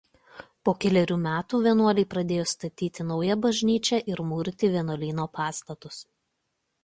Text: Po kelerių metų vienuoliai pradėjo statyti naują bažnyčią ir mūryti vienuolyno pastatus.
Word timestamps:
Po 0.67 0.71
kelerių 0.83 1.15
metų 1.25 1.59
vienuoliai 1.65 2.05
pradėjo 2.13 2.45
statyti 2.51 3.05
naują 3.09 3.37
bažnyčią 3.45 3.99
ir 4.13 4.23
mūryti 4.31 4.71
vienuolyno 4.77 5.27
pastatus. 5.41 6.01